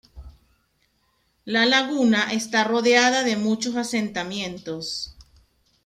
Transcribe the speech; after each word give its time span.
La 1.45 1.67
laguna 1.67 2.33
está 2.33 2.63
rodeada 2.63 3.21
de 3.23 3.35
muchos 3.37 3.75
asentamientos. 3.75 5.15